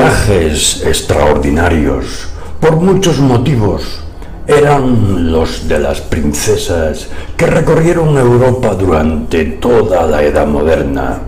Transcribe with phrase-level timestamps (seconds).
[0.00, 2.28] Viajes extraordinarios,
[2.58, 4.00] por muchos motivos,
[4.46, 11.18] eran los de las princesas que recorrieron Europa durante toda la Edad Moderna,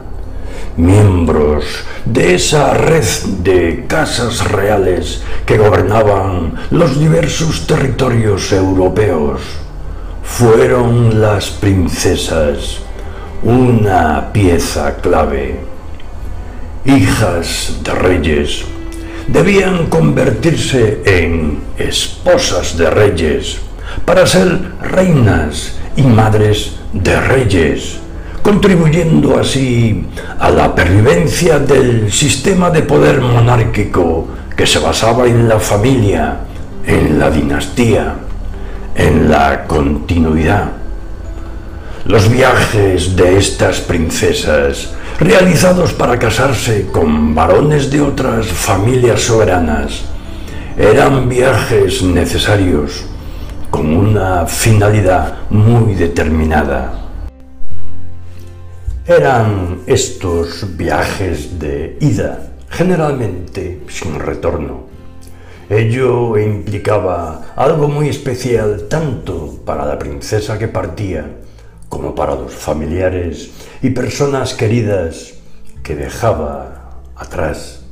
[0.79, 1.64] miembros
[2.06, 3.04] de esa red
[3.43, 9.43] de casas reales que gobernaban los diversos territorios europeos.
[10.25, 12.79] Fueron las princesas.
[13.43, 15.71] Una pieza clave
[16.84, 18.64] hijas de reyes,
[19.28, 23.59] debían convertirse en esposas de reyes
[24.04, 27.98] para ser reinas y madres de reyes,
[28.42, 30.06] contribuyendo así
[30.38, 36.38] a la pervivencia del sistema de poder monárquico que se basaba en la familia,
[36.87, 38.14] en la dinastía,
[38.95, 40.73] en la continuidad.
[42.04, 44.90] Los viajes de estas princesas
[45.22, 50.02] realizados para casarse con varones de otras familias soberanas.
[50.76, 53.04] Eran viajes necesarios
[53.70, 56.92] con una finalidad muy determinada.
[59.06, 64.86] Eran estos viajes de ida, generalmente sin retorno.
[65.70, 71.41] Ello implicaba algo muy especial tanto para la princesa que partía
[71.93, 73.50] como para los familiares
[73.82, 75.34] y personas queridas
[75.82, 77.84] que dejaba atrás.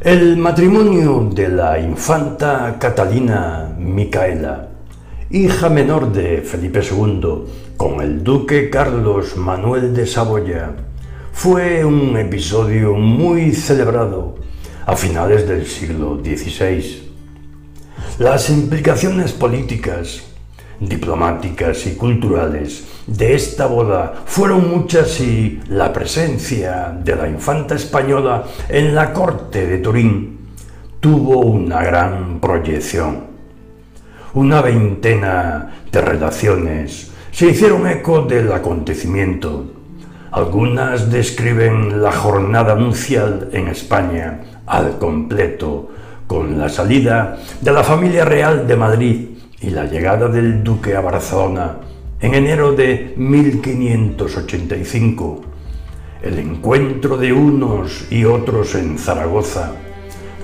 [0.00, 4.68] El matrimonio de la infanta Catalina Micaela,
[5.30, 7.44] hija menor de Felipe II,
[7.76, 10.72] con el duque Carlos Manuel de Saboya,
[11.32, 14.34] fue un episodio muy celebrado
[14.86, 17.12] a finales del siglo XVI.
[18.18, 20.24] Las implicaciones políticas
[20.80, 28.44] diplomáticas y culturales de esta boda fueron muchas y la presencia de la infanta española
[28.68, 30.38] en la corte de Turín
[31.00, 33.30] tuvo una gran proyección.
[34.34, 39.72] Una veintena de relaciones se hicieron eco del acontecimiento.
[40.30, 45.90] Algunas describen la jornada nupcial en España al completo,
[46.26, 49.29] con la salida de la familia real de Madrid
[49.60, 51.76] y la llegada del duque a Barcelona
[52.20, 55.42] en enero de 1585,
[56.22, 59.72] el encuentro de unos y otros en Zaragoza,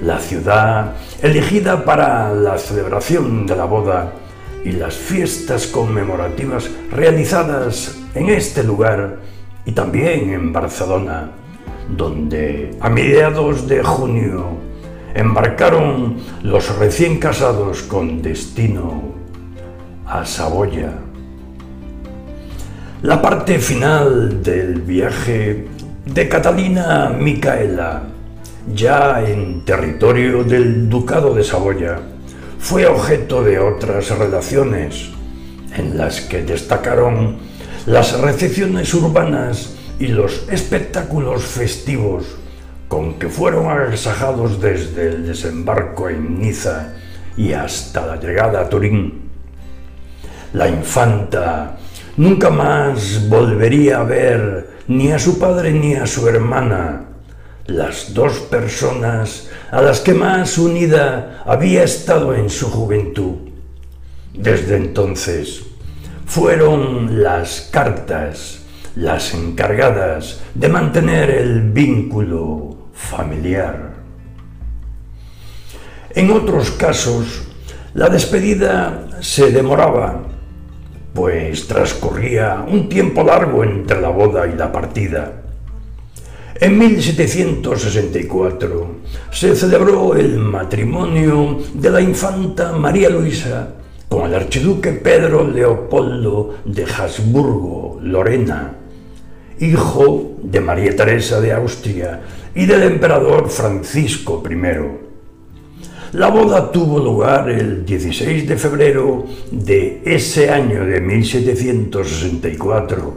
[0.03, 4.15] la ciudad elegida para la celebración de la boda
[4.65, 9.19] y las fiestas conmemorativas realizadas en este lugar
[9.65, 11.31] y también en Barcelona,
[11.94, 14.66] donde a mediados de junio
[15.16, 19.15] embarcaron los recién casados con destino
[20.06, 20.93] a Saboya.
[23.03, 25.69] La parte final del viaje
[26.05, 28.03] de Catalina Micaela,
[28.75, 31.99] ya en territorio del Ducado de Saboya,
[32.59, 35.10] fue objeto de otras relaciones
[35.76, 37.38] en las que destacaron
[37.87, 42.26] las recepciones urbanas y los espectáculos festivos
[42.89, 46.95] con que fueron agasajados desde el desembarco en Niza
[47.37, 49.31] y hasta la llegada a Turín.
[50.53, 51.77] La infanta
[52.17, 57.07] nunca más volvería a ver ni a su padre ni a su hermana,
[57.67, 63.35] las dos personas a las que más unida había estado en su juventud.
[64.33, 65.65] Desde entonces
[66.25, 68.61] fueron las cartas
[68.97, 73.95] las encargadas de mantener el vínculo familiar.
[76.15, 77.47] En otros casos,
[77.95, 80.23] la despedida se demoraba,
[81.15, 85.43] pues transcurría un tiempo largo entre la boda y la partida.
[86.59, 88.87] En 1764
[89.31, 93.75] se celebró el matrimonio de la infanta María Luisa
[94.09, 98.73] con el archiduque Pedro Leopoldo de Habsburgo, Lorena,
[99.59, 102.20] hijo de María Teresa de Austria
[102.56, 104.56] y del emperador Francisco I.
[106.12, 113.14] La boda tuvo lugar el 16 de febrero de ese año de 1764,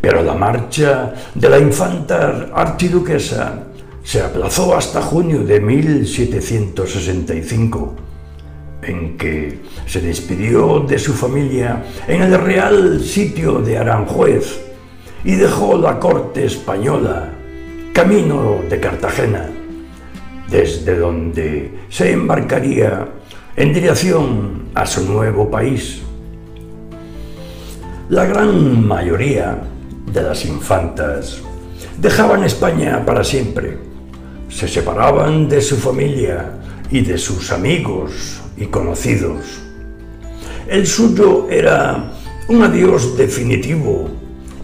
[0.00, 3.64] pero la marcha de la infanta archiduquesa
[4.04, 7.96] se aplazó hasta junio de 1765,
[8.82, 14.60] en que se despidió de su familia en el real sitio de Aranjuez,
[15.24, 17.37] y dejó la corte española,
[17.98, 19.50] camino de Cartagena,
[20.48, 23.08] desde donde se embarcaría
[23.56, 26.02] en dirección a su nuevo país.
[28.08, 29.58] La gran mayoría
[30.12, 31.42] de las infantas
[31.98, 33.76] dejaban España para siempre,
[34.48, 36.52] se separaban de su familia
[36.92, 39.58] y de sus amigos y conocidos.
[40.68, 42.12] El suyo era
[42.46, 44.08] un adiós definitivo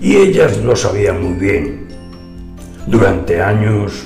[0.00, 1.83] y ellas lo sabían muy bien.
[2.86, 4.04] Durante años,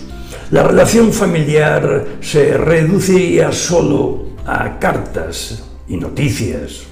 [0.50, 6.84] la relación familiar se reduciría solo a cartas y noticias.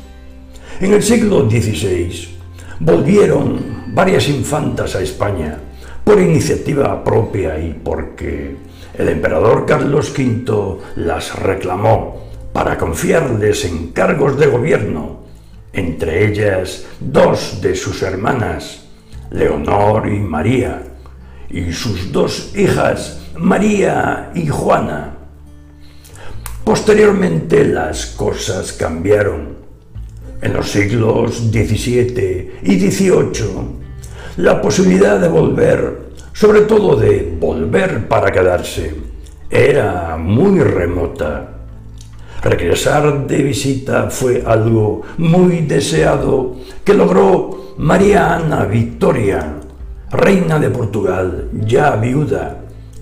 [0.80, 2.36] En el siglo XVI
[2.80, 5.58] volvieron varias infantas a España
[6.04, 8.56] por iniciativa propia y porque
[8.94, 15.20] el emperador Carlos V las reclamó para confiarles en cargos de gobierno,
[15.72, 18.86] entre ellas dos de sus hermanas,
[19.30, 20.82] Leonor y María,
[21.50, 25.14] y sus dos hijas, María y Juana.
[26.64, 29.56] Posteriormente las cosas cambiaron.
[30.43, 33.76] En los siglos XVII y XVIII,
[34.37, 38.94] la posibilidad de volver, sobre todo de volver para quedarse,
[39.49, 41.52] era muy remota.
[42.42, 49.54] Regresar de visita fue algo muy deseado que logró María Ana Victoria,
[50.10, 52.58] reina de Portugal, ya viuda,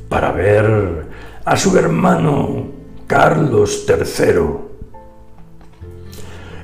[0.09, 1.07] para ver
[1.45, 2.69] a su hermano
[3.07, 4.65] Carlos III.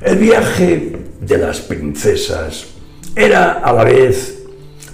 [0.02, 2.68] El viaje de las princesas
[3.14, 4.44] era a la vez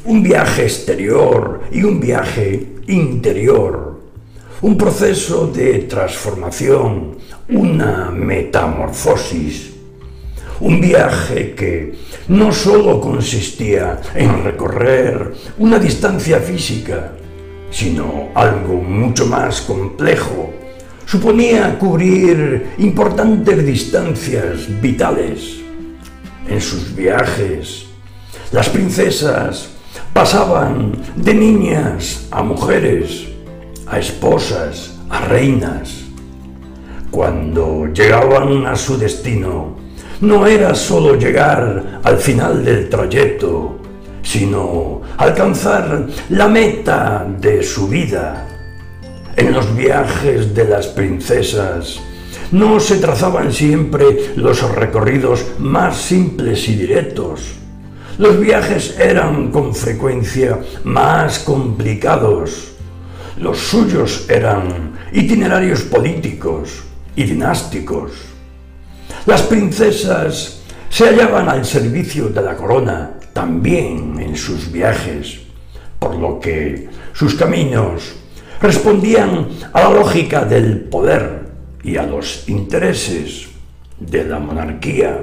[0.05, 4.01] un viaje exterior y un viaje interior,
[4.63, 9.76] un proceso de transformación, una metamorfosis,
[10.61, 11.95] un viaje que
[12.29, 17.13] no solo consistía en recorrer una distancia física,
[17.71, 20.53] sino algo mucho más complejo.
[21.05, 25.61] Suponía cubrir importantes distancias vitales.
[26.49, 27.87] En sus viajes,
[28.53, 29.71] las princesas
[30.13, 33.27] pasaban de niñas a mujeres,
[33.87, 36.05] a esposas, a reinas.
[37.11, 39.86] Cuando llegaban a su destino,
[40.21, 43.79] no era solo llegar al final del trayecto,
[44.23, 48.49] sino alcanzar la meta de su vida.
[49.37, 52.01] En los viajes de las princesas
[52.53, 57.57] no se trazaban siempre los recorridos más simples y directos.
[58.19, 62.73] Los viajes eran con frecuencia más complicados.
[63.37, 66.83] Los suyos eran itinerarios políticos
[67.15, 68.36] y dinásticos.
[69.27, 75.41] Las princesas se hallaban al servicio de la corona también en sus viajes,
[75.99, 78.15] por lo que sus caminos
[78.61, 81.49] respondían a la lógica del poder
[81.83, 83.49] y a los intereses
[83.99, 85.19] de la monarquía.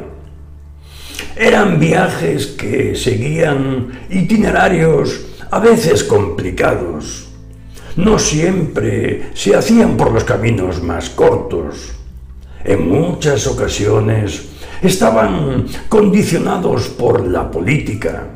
[1.37, 7.29] Eran viajes que seguían itinerarios a veces complicados.
[7.95, 11.93] No siempre se hacían por los caminos más cortos.
[12.65, 14.43] En muchas ocasiones
[14.81, 18.27] estaban condicionados por la política,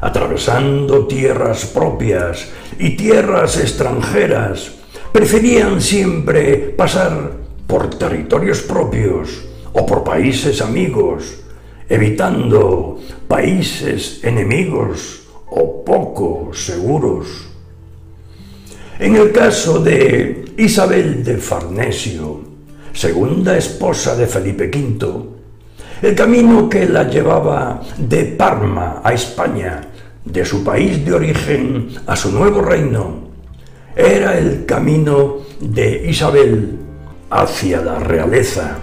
[0.00, 2.48] atravesando tierras propias
[2.78, 4.72] y tierras extranjeras,
[5.12, 7.32] preferían siempre pasar
[7.66, 11.40] por territorios propios o por países amigos,
[11.88, 17.48] evitando países enemigos o poco seguros.
[18.98, 22.55] En el caso de Isabel de Farnesio,
[22.96, 25.36] segunda esposa de Felipe V,
[26.00, 29.82] el camino que la llevaba de Parma a España,
[30.24, 33.28] de su país de origen a su nuevo reino,
[33.94, 36.78] era el camino de Isabel
[37.28, 38.78] hacia la realeza.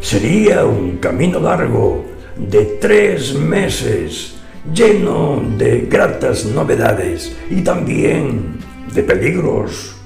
[0.00, 2.02] Sería un camino largo
[2.38, 4.36] de tres meses,
[4.74, 8.58] lleno de gratas novedades y también
[8.94, 9.99] de peligros.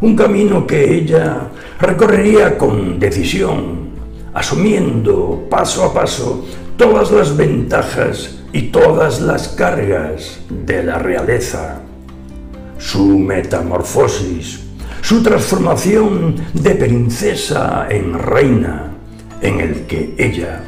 [0.00, 3.90] Un camino que ella recorrería con decisión,
[4.32, 6.46] asumiendo paso a paso
[6.78, 11.82] todas las ventajas y todas las cargas de la realeza.
[12.78, 14.60] Su metamorfosis,
[15.02, 18.92] su transformación de princesa en reina,
[19.42, 20.62] en el que ella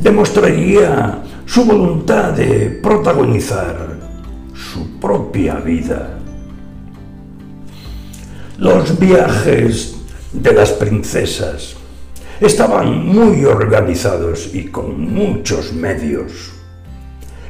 [0.00, 3.98] demostraría su voluntad de protagonizar
[4.54, 6.21] su propia vida.
[8.62, 9.96] Los viajes
[10.32, 11.74] de las princesas.
[12.40, 16.52] Estaban muy organizados y con muchos medios,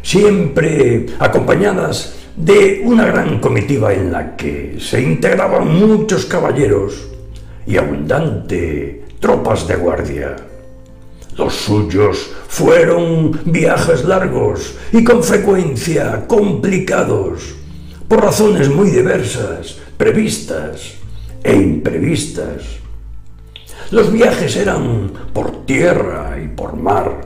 [0.00, 6.94] siempre acompañadas de una gran comitiva en la que se integraban muchos caballeros
[7.66, 10.36] y abundante tropas de guardia.
[11.36, 17.54] Los suyos fueron viajes largos y con frecuencia complicados,
[18.08, 21.01] por razones muy diversas, previstas
[21.42, 22.62] e imprevistas.
[23.90, 27.20] Los viajes eran por tierra y por mar.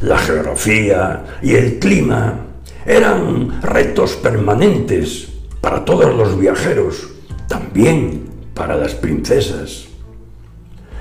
[0.00, 2.46] La geografía y el clima
[2.84, 5.28] eran retos permanentes
[5.60, 7.08] para todos los viajeros,
[7.48, 9.86] también para las princesas.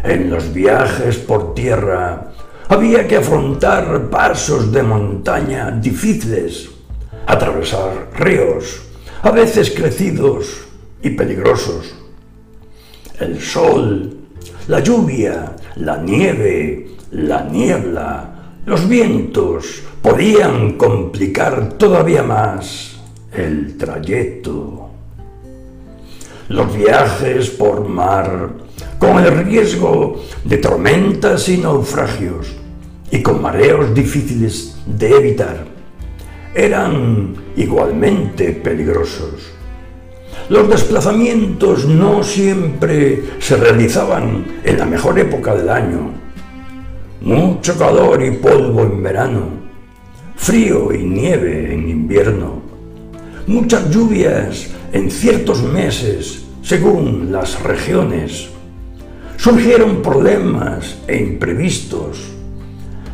[0.04, 2.32] En los viajes por tierra
[2.68, 6.70] había que afrontar pasos de montaña difíciles,
[7.28, 8.82] atravesar ríos,
[9.22, 10.66] a veces crecidos
[11.02, 11.96] y peligrosos.
[13.20, 14.14] El sol,
[14.68, 22.98] la lluvia, la nieve, la niebla, los vientos podían complicar todavía más
[23.32, 24.90] el trayecto.
[26.50, 28.50] Los viajes por mar,
[29.00, 32.48] con el riesgo de tormentas y naufragios,
[33.12, 35.66] y con mareos difíciles de evitar,
[36.54, 39.56] eran igualmente peligrosos.
[40.48, 46.12] Los desplazamientos no siempre se realizaban en la mejor época del año.
[47.22, 49.42] Mucho calor y polvo en verano,
[50.36, 52.62] frío y nieve en invierno,
[53.48, 58.50] muchas lluvias en ciertos meses según las regiones.
[59.38, 62.20] Surgieron problemas e imprevistos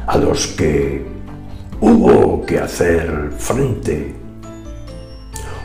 [0.06, 1.06] a los que
[1.80, 4.16] hubo que hacer frente.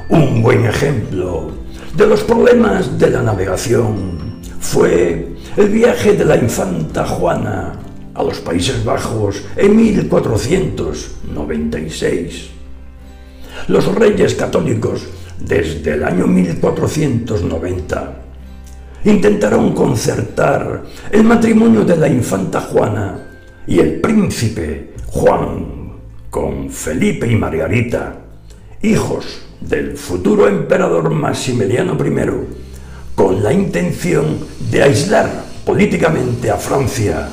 [0.09, 1.56] Un buen ejemplo
[1.97, 7.73] de los problemas de la navegación fue el viaje de la infanta Juana
[8.13, 12.51] a los Países Bajos en 1496.
[13.69, 15.07] Los reyes católicos
[15.39, 18.13] desde el año 1490
[19.05, 23.21] intentaron concertar el matrimonio de la infanta Juana
[23.67, 25.95] y el príncipe Juan
[26.29, 28.19] con Felipe y Margarita,
[28.83, 31.99] hijos del futuro emperador Maximiliano I
[33.15, 34.39] con la intención
[34.71, 37.29] de aislar políticamente a Francia,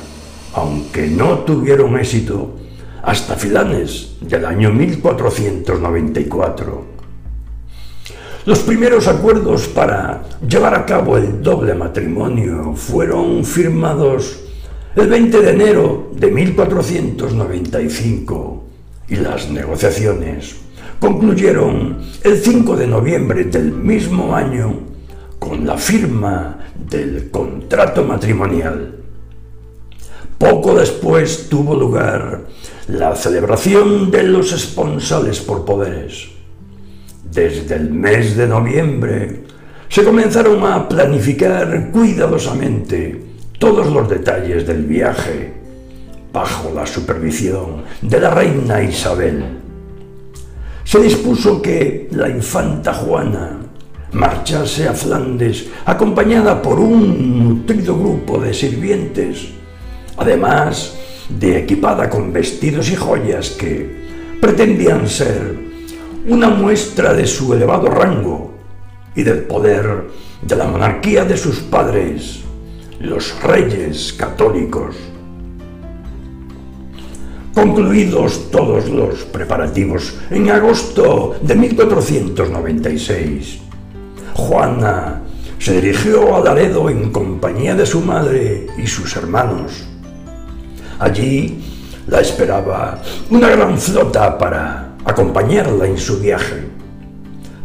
[0.54, 2.56] aunque no tuvieron éxito
[3.02, 6.94] hasta finales del año 1494.
[8.46, 14.40] Los primeros acuerdos para llevar a cabo el doble matrimonio fueron firmados
[14.96, 18.64] el 20 de enero de 1495
[19.08, 20.63] y las negociaciones
[21.04, 24.74] concluyeron el 5 de noviembre del mismo año
[25.38, 29.00] con la firma del contrato matrimonial.
[30.38, 32.44] Poco después tuvo lugar
[32.88, 36.28] la celebración de los esponsales por poderes.
[37.30, 39.42] Desde el mes de noviembre
[39.90, 43.22] se comenzaron a planificar cuidadosamente
[43.58, 45.52] todos los detalles del viaje
[46.32, 49.63] bajo la supervisión de la reina Isabel
[50.84, 53.58] se dispuso que la infanta Juana
[54.12, 59.48] marchase a Flandes acompañada por un nutrido grupo de sirvientes,
[60.16, 60.94] además
[61.28, 64.04] de equipada con vestidos y joyas que
[64.40, 65.56] pretendían ser
[66.28, 68.54] una muestra de su elevado rango
[69.16, 70.04] y del poder
[70.42, 72.40] de la monarquía de sus padres,
[73.00, 74.94] los reyes católicos.
[77.54, 83.60] Concluidos todos los preparativos, en agosto de 1496,
[84.34, 85.22] Juana
[85.60, 89.84] se dirigió a Laredo en compañía de su madre y sus hermanos.
[90.98, 91.62] Allí
[92.08, 96.66] la esperaba una gran flota para acompañarla en su viaje,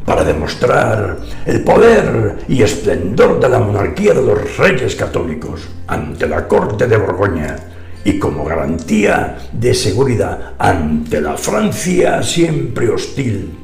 [0.05, 1.17] para demostrar
[1.47, 6.95] el poder y esplendor de la monarquía de los reyes católicos ante la corte de
[6.95, 7.55] Borgoña
[8.03, 13.57] y como garantía de seguridad ante la Francia siempre hostil.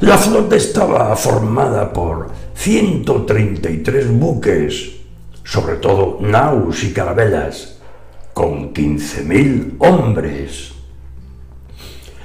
[0.00, 4.92] La flota estaba formada por 133 buques,
[5.44, 7.78] sobre todo naus y carabelas,
[8.32, 10.72] con 15.000 hombres.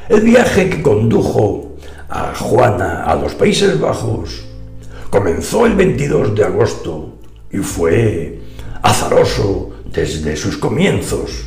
[0.08, 1.75] El viaje que condujo
[2.08, 4.46] a Juana a los Países Bajos
[5.10, 7.15] comenzó el 22 de agosto
[7.51, 8.39] y fue
[8.82, 11.45] azaroso desde sus comienzos,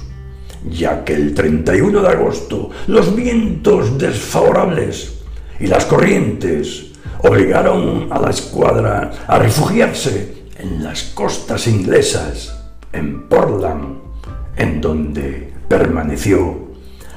[0.69, 5.19] ya que el 31 de agosto los vientos desfavorables
[5.61, 12.57] y las corrientes obligaron a la escuadra a refugiarse en las costas inglesas,
[12.93, 13.99] en Portland,
[14.57, 16.69] en donde permaneció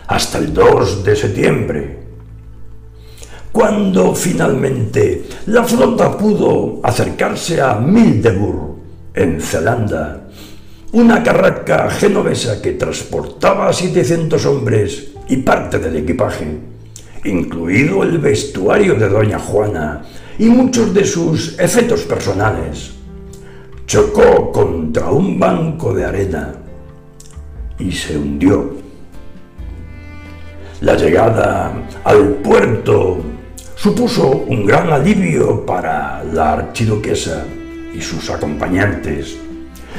[0.08, 2.00] hasta el 2 de septiembre.
[3.52, 8.72] Cuando finalmente la flota pudo acercarse a Mildeburg,
[9.14, 10.21] en Zelanda,
[10.94, 16.58] una carraca genovesa que transportaba a 700 hombres y parte del equipaje,
[17.24, 20.02] incluido el vestuario de doña Juana
[20.38, 22.92] y muchos de sus efectos personales,
[23.86, 26.56] chocó contra un banco de arena
[27.80, 28.76] y se hundió.
[30.82, 31.72] La llegada
[32.04, 33.20] al puerto
[33.76, 37.46] supuso un gran alivio para la archiduquesa
[37.94, 39.38] y sus acompañantes,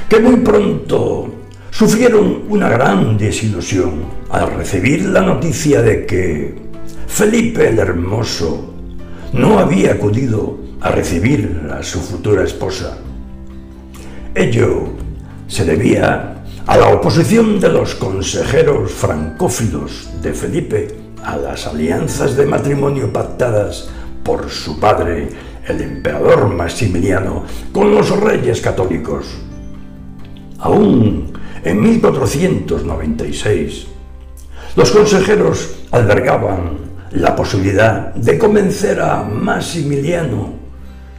[0.08, 1.28] que muy pronto
[1.70, 6.54] sufrieron una gran desilusión al recibir la noticia de que
[7.06, 8.75] Felipe el Hermoso
[9.32, 12.99] no había acudido a recibir a su futura esposa.
[14.34, 14.84] Ello
[15.46, 20.88] se debía a la oposición de los consejeros francófilos de Felipe
[21.25, 23.88] a las alianzas de matrimonio pactadas
[24.22, 25.28] por su padre,
[25.66, 29.26] el emperador Maximiliano, con los reyes católicos.
[30.62, 31.31] Aún
[31.64, 33.87] en 1496,
[34.76, 36.78] los consejeros albergaban
[37.11, 40.52] la posibilidad de convencer a Maximiliano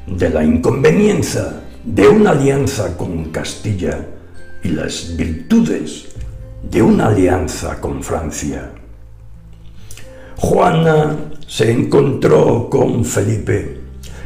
[0.08, 4.00] de la inconveniencia de una alianza con Castilla
[4.64, 6.06] y las virtudes
[6.64, 8.72] de una alianza con Francia.
[10.38, 13.78] Juana se encontró con Felipe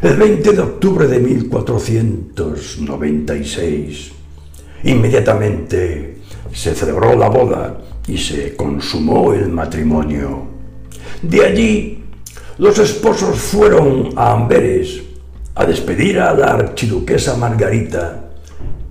[0.03, 4.16] el 20 de octubre de 1496.
[4.83, 6.17] Inmediatamente
[6.53, 10.47] se celebró la boda y se consumó el matrimonio.
[11.21, 12.03] De allí,
[12.57, 15.01] los esposos fueron a Amberes
[15.55, 18.29] a despedir a la archiduquesa Margarita,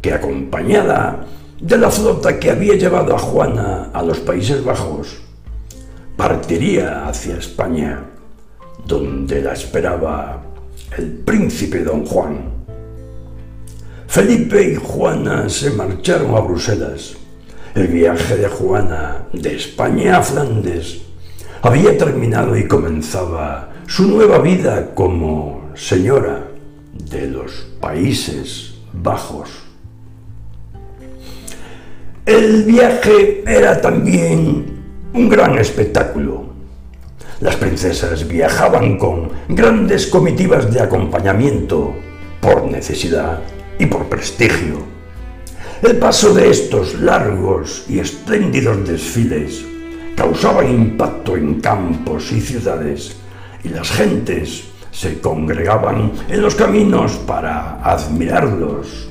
[0.02, 1.26] que acompañada
[1.60, 5.18] de la flota que había llevado a Juana a los Países Bajos,
[6.16, 8.04] partiría hacia España,
[8.86, 10.42] donde la esperaba
[10.96, 12.55] el príncipe don Juan.
[14.16, 17.16] Felipe y Juana se marcharon a Bruselas.
[17.74, 21.02] El viaje de Juana de España a Flandes
[21.60, 26.48] había terminado y comenzaba su nueva vida como señora
[26.94, 29.50] de los Países Bajos.
[32.24, 34.64] El viaje era también
[35.12, 36.46] un gran espectáculo.
[37.40, 41.92] Las princesas viajaban con grandes comitivas de acompañamiento
[42.40, 43.40] por necesidad
[43.78, 44.84] y por prestigio.
[45.82, 49.64] El paso de estos largos y espléndidos desfiles
[50.16, 53.16] causaba impacto en campos y ciudades
[53.62, 59.08] y las gentes se congregaban en los caminos para admirarlos.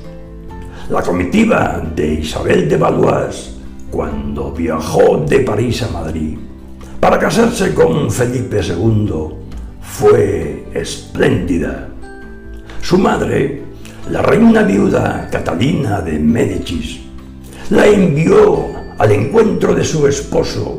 [0.90, 3.56] La comitiva de Isabel de Valois
[3.90, 6.36] cuando viajó de París a Madrid
[6.98, 9.28] para casarse con Felipe II
[9.80, 11.88] fue espléndida.
[12.82, 13.62] Su madre,
[14.10, 17.00] la reina viuda Catalina de Médicis,
[17.70, 18.66] la envió
[18.98, 20.78] al encuentro de su esposo,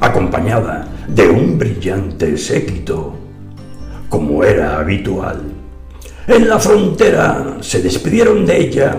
[0.00, 3.14] acompañada de un brillante séquito,
[4.08, 5.42] como era habitual.
[6.26, 8.96] En la frontera se despidieron de ella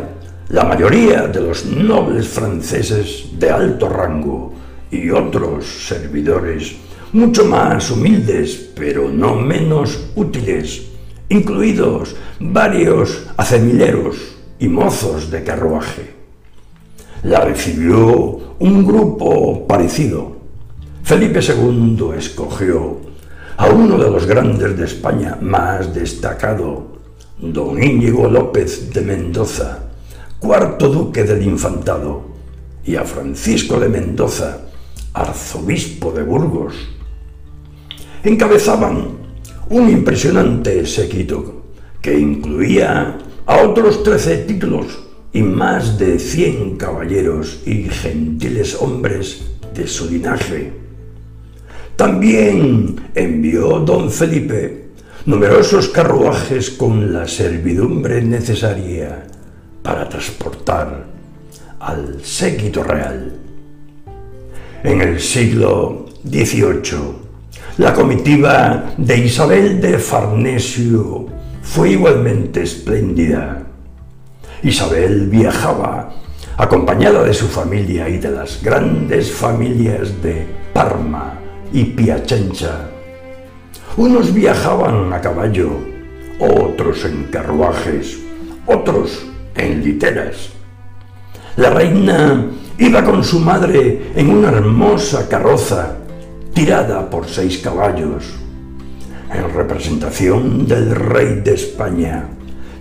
[0.50, 4.54] la mayoría de los nobles franceses de alto rango
[4.92, 6.76] y otros servidores
[7.12, 10.88] mucho más humildes, pero no menos útiles,
[11.30, 14.18] incluidos varios acemileros
[14.60, 16.13] y mozos de carruaje.
[17.24, 20.38] La recibió un grupo parecido.
[21.04, 22.98] Felipe II escogió
[23.58, 27.00] a uno de los grandes de España más destacado,
[27.38, 29.80] don Íñigo López de Mendoza,
[30.39, 32.24] cuarto duque del infantado,
[32.86, 34.62] y a Francisco de Mendoza,
[35.13, 36.74] arzobispo de Burgos.
[38.24, 39.19] Encabezaban
[39.70, 41.64] un impresionante séquito
[42.02, 45.00] que incluía a otros trece títulos
[45.32, 49.44] y más de cien caballeros y gentiles hombres
[49.76, 50.72] de su linaje.
[51.96, 54.90] También envió don Felipe
[55.26, 59.24] numerosos carruajes con la servidumbre necesaria
[59.84, 61.06] para transportar
[61.80, 63.34] al séquito real.
[64.84, 67.29] En el siglo XVIII,
[67.80, 71.28] la comitiva de Isabel de Farnesio
[71.62, 73.63] fue igualmente espléndida.
[74.62, 76.10] Isabel viajaba
[76.58, 81.39] acompañada de su familia y de las grandes familias de Parma
[81.72, 82.89] y Piacenza.
[83.96, 85.70] Unos viajaban a caballo,
[86.38, 88.20] otros en carruajes,
[88.65, 90.50] otros en literas.
[91.56, 92.46] La reina
[92.78, 95.96] iba con su madre en una hermosa carroza
[96.54, 98.26] tirada por seis caballos.
[99.34, 102.26] En representación del rey de España,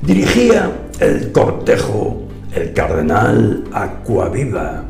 [0.03, 4.85] dirigía el cortejo el cardenal Aquaviva,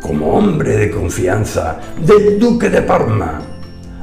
[0.00, 3.40] como hombre de confianza del duque de Parma,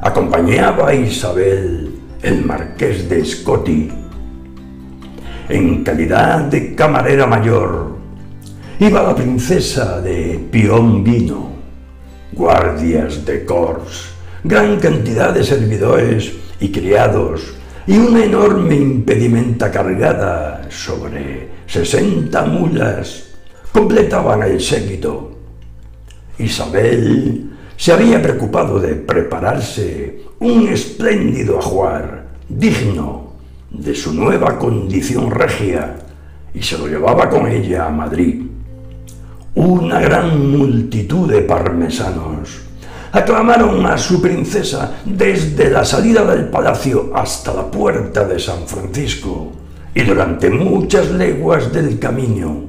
[0.00, 1.90] acompañaba a Isabel
[2.22, 3.90] el marqués de Scotty.
[5.48, 7.96] En calidad de camarera mayor,
[8.78, 11.50] iba la princesa de Piombino,
[12.32, 14.11] guardias de cors,
[14.44, 17.54] gran cantidad de servidores y criados
[17.86, 23.30] y una enorme impedimenta cargada sobre sesenta mulas
[23.72, 25.30] completaban el séquito.
[26.38, 33.32] Isabel se había preocupado de prepararse un espléndido ajuar digno
[33.70, 35.96] de su nueva condición regia
[36.52, 38.42] y se lo llevaba con ella a Madrid.
[39.54, 42.71] Una gran multitud de parmesanos
[43.12, 49.52] aclamaron a su princesa desde la salida del palacio hasta la puerta de San Francisco
[49.94, 52.64] y durante muchas leguas del camino,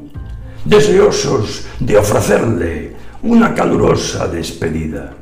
[0.66, 5.14] deseosos de ofrecerle una calurosa despedida.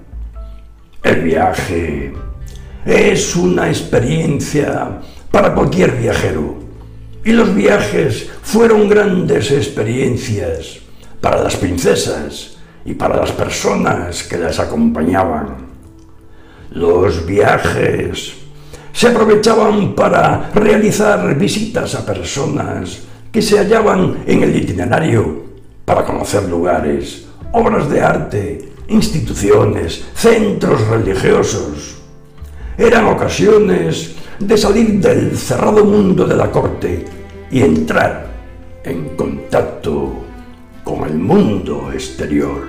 [1.04, 2.14] El viaje
[2.84, 6.58] es una experiencia para cualquier viajero
[7.24, 10.80] y los viajes fueron grandes experiencias
[11.22, 15.72] para las princesas y para las personas que las acompañaban.
[16.72, 18.34] Los viajes
[18.94, 25.44] se aprovechaban para realizar visitas a personas que se hallaban en el itinerario
[25.86, 32.02] para conocer lugares, obras de arte, instituciones, centros religiosos.
[32.78, 37.06] Eran ocasiones de salir del cerrado mundo de la corte
[37.52, 38.28] y entrar
[38.84, 40.21] en contacto
[40.84, 42.64] con el mundo exterior.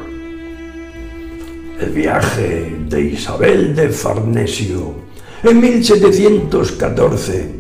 [1.81, 4.95] El viaje de Isabel de Farnesio
[5.43, 7.51] en 1714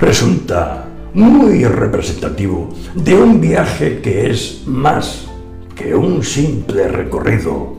[0.00, 5.26] resulta muy representativo de un viaje que es más
[5.74, 7.76] que un simple recorrido,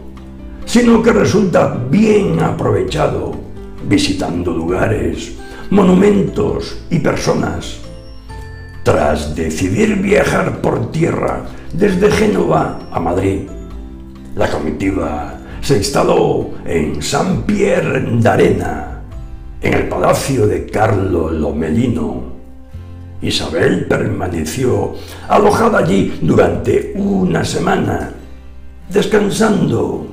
[0.66, 3.36] sino que resulta bien aprovechado
[3.88, 5.34] visitando lugares,
[5.70, 7.89] monumentos y personas.
[8.90, 13.42] Tras decidir viajar por tierra desde Génova a Madrid,
[14.36, 19.04] la comitiva se instaló en San Pierre d'Arena,
[19.62, 22.24] en el palacio de Carlo Lomelino.
[23.22, 24.96] Isabel permaneció
[25.28, 28.12] alojada allí durante una semana,
[28.92, 30.08] descansando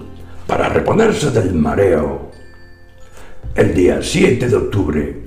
[0.47, 2.31] para reponerse del mareo.
[3.55, 5.26] El día 7 de octubre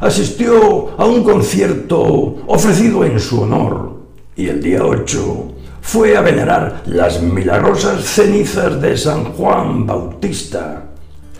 [0.00, 4.00] asistió a un concierto ofrecido en su honor
[4.34, 10.84] y el día 8 fue a venerar las milagrosas cenizas de San Juan Bautista,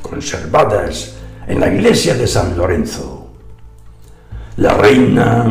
[0.03, 1.15] conservadas
[1.47, 3.29] en la iglesia de San Lorenzo.
[4.57, 5.47] La reina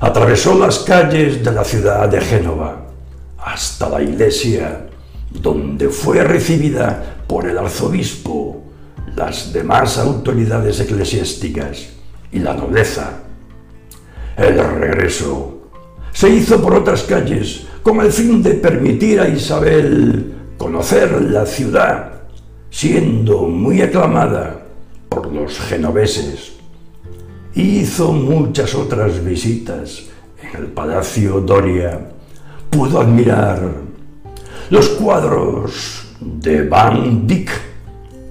[0.00, 2.82] atravesó las calles de la ciudad de Génova
[3.38, 4.86] hasta la iglesia,
[5.30, 8.62] donde fue recibida por el arzobispo,
[9.16, 11.93] las demás autoridades eclesiásticas
[12.34, 13.20] y la nobleza.
[14.36, 15.70] El regreso
[16.12, 22.22] se hizo por otras calles con el fin de permitir a Isabel conocer la ciudad,
[22.70, 24.62] siendo muy aclamada
[25.08, 26.52] por los genoveses.
[27.54, 30.06] Hizo muchas otras visitas
[30.42, 32.00] en el Palacio Doria.
[32.70, 33.60] Pudo admirar
[34.70, 37.50] los cuadros de Van Dyck,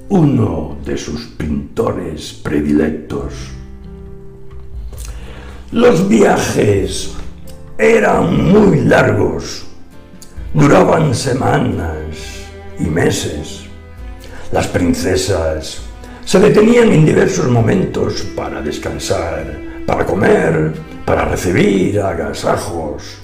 [0.09, 3.33] uno de sus pintores predilectos.
[5.73, 7.15] Los viajes
[7.79, 9.65] eran muy largos,
[10.53, 12.45] duraban semanas
[12.79, 13.61] y meses.
[14.51, 15.81] Las princesas
[16.23, 19.51] se detenían en diversos momentos para descansar,
[19.87, 20.73] para comer,
[21.07, 23.17] para recibir agasajos.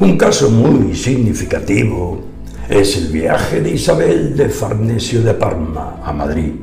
[0.00, 2.20] Un caso muy significativo
[2.68, 6.54] es el viaje de Isabel de Farnesio de Parma a Madrid.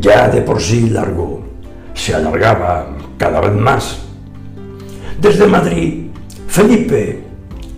[0.00, 1.44] Ya de por sí largo,
[1.92, 3.98] se alargaba cada vez más.
[5.20, 6.06] Desde Madrid,
[6.48, 7.22] Felipe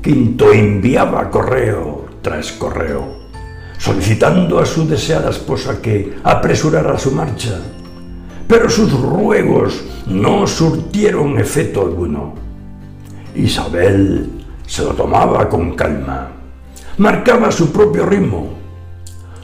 [0.06, 3.02] V enviaba correo tras correo,
[3.76, 7.58] solicitando a su deseada esposa que apresurara su marcha,
[8.46, 12.34] pero sus ruegos no surtieron efecto alguno.
[13.34, 14.30] Isabel
[14.64, 16.30] se lo tomaba con calma,
[16.98, 18.50] marcaba su propio ritmo,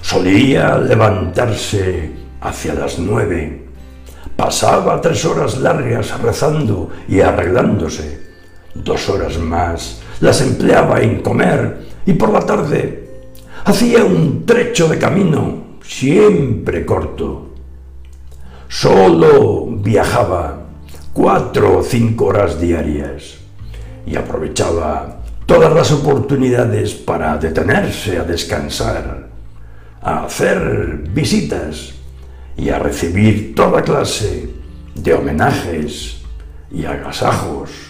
[0.01, 3.68] solía levantarse hacia las nueve
[4.39, 8.21] Pasaba tres horas largas rezando y arreglándose.
[8.73, 13.09] Dos horas más las empleaba en comer y por la tarde
[13.65, 17.49] hacía un trecho de camino, siempre corto.
[18.69, 20.67] Solo viajaba
[21.13, 23.39] cuatro o cinco horas diarias
[24.07, 29.31] y aprovechaba todas las oportunidades para detenerse a descansar,
[30.01, 31.98] a hacer visitas
[32.59, 34.51] y a recibir toda clase
[34.95, 36.19] de homenajes
[36.71, 37.88] y agasajos